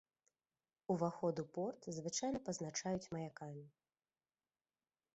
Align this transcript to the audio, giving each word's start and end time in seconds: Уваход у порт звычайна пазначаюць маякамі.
Уваход 0.93 1.35
у 1.43 1.45
порт 1.59 1.81
звычайна 1.99 2.39
пазначаюць 2.49 3.11
маякамі. 3.19 3.65